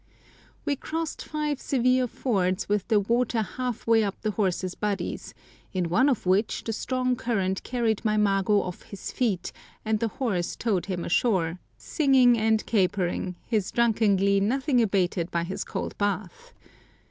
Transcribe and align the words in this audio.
We 0.65 0.75
crossed 0.75 1.23
five 1.23 1.61
severe 1.61 2.07
fords 2.07 2.67
with 2.67 2.87
the 2.87 2.99
water 2.99 3.43
half 3.43 3.85
way 3.85 4.03
up 4.03 4.19
the 4.23 4.31
horses' 4.31 4.73
bodies, 4.73 5.35
in 5.73 5.89
one 5.89 6.09
of 6.09 6.25
which 6.25 6.63
the 6.63 6.73
strong 6.73 7.15
current 7.15 7.61
carried 7.61 8.03
my 8.03 8.17
mago 8.17 8.63
off 8.63 8.81
his 8.81 9.11
feet, 9.11 9.51
and 9.85 9.99
the 9.99 10.07
horse 10.07 10.55
towed 10.55 10.87
him 10.87 11.05
ashore, 11.05 11.59
singing 11.77 12.35
and 12.35 12.65
capering, 12.65 13.35
his 13.45 13.69
drunken 13.71 14.15
glee 14.15 14.39
nothing 14.39 14.81
abated 14.81 15.29
by 15.29 15.43
his 15.43 15.63
cold 15.63 15.95
bath. 15.99 16.51